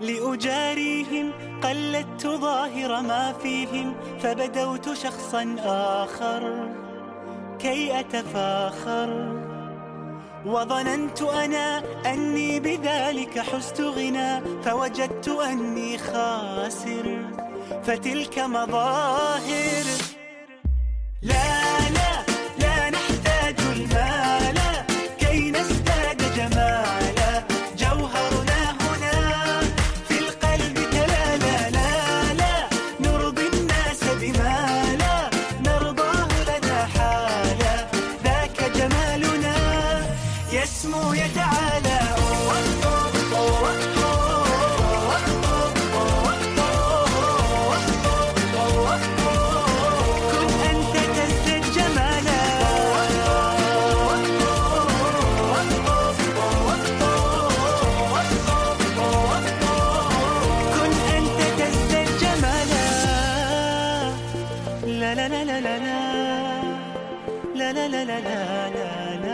لأجاريهم 0.00 1.32
قلدت 1.62 2.26
ظاهر 2.26 3.02
ما 3.02 3.32
فيهم 3.32 3.94
فبدوت 4.18 4.92
شخصا 4.92 5.56
آخر 5.64 6.68
كي 7.58 8.00
أتفاخر. 8.00 9.47
وظننت 10.46 11.22
أنا 11.22 11.82
أني 12.06 12.60
بذلك 12.60 13.38
حزت 13.38 13.80
غنى 13.80 14.40
فوجدت 14.64 15.28
أني 15.28 15.98
خاسر. 15.98 17.18
فتلك 17.84 18.38
مظاهر. 18.38 19.84
لا 21.22 21.57
يسمو 40.78 41.12
يتعالى 41.12 41.98
كن 50.32 50.48
أنت 50.70 50.94
تزدد 51.16 51.64
جمالا 51.74 52.38
كن 60.74 60.92
أنت 61.16 61.40
تزدد 61.58 62.08
جمالا 62.20 62.88
لا 65.00 65.14
لا 65.14 65.28
لا 65.28 65.44
لا 65.44 65.60
لا 65.60 65.78
لا 67.54 67.72
لا 67.72 67.88
لا 67.88 68.04
لا 68.04 68.04
لا 68.04 68.18
لا 68.20 69.16
لا 69.24 69.27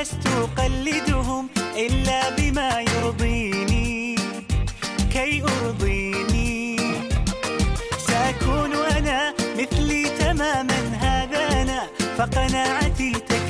لست 0.00 0.26
أقلدهم 0.26 1.48
إلا 1.76 2.30
بما 2.36 2.80
يرضيني. 2.80 4.16
كي 5.12 5.42
أرضيني. 5.42 6.76
سأكون 8.06 8.72
أنا 8.96 9.34
مثلي 9.58 10.08
تماما 10.08 10.80
هذا 11.00 11.62
أنا 11.62 11.80
فقناعتي 12.18 13.12
تكفيني 13.12 13.47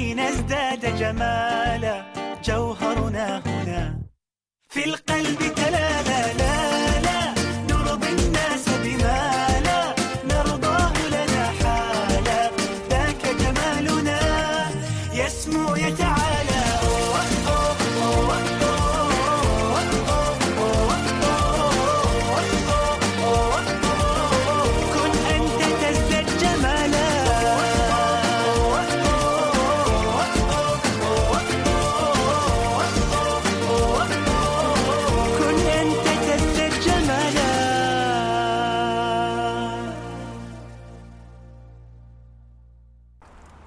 كي 0.00 0.14
نزداد 0.14 0.96
جمالا 0.96 2.04
جوهرنا 2.44 3.42
هنا. 3.46 4.00
في 4.68 4.84
القلب 4.84 5.38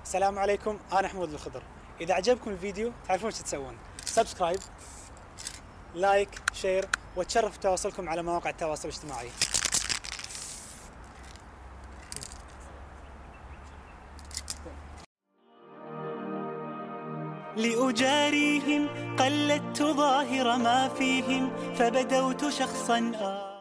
السلام 0.04 0.40
عليكم 0.40 0.80
أنا 0.94 1.08
حمود 1.08 1.34
الخضر. 1.34 1.64
إذا 2.02 2.14
عجبكم 2.14 2.52
الفيديو 2.52 2.92
تعرفون 3.08 3.30
إيش 3.30 3.42
تسوون. 3.42 3.78
subscribe 4.06 4.60
like 5.96 6.30
share 6.54 6.86
وأتشرف 7.16 7.58
بتواصلكم 7.58 8.10
على 8.10 8.24
مواقع 8.24 8.50
التواصل 8.50 8.90
الاجتماعي. 8.90 9.30
لأجاريهم 17.58 19.16
قلدت 19.18 19.84
ظاهر 19.84 20.58
ما 20.58 20.90
فيهم 20.90 21.74
فبدوت 21.76 22.50
شخصا 22.50 23.12
آخر 23.16 23.53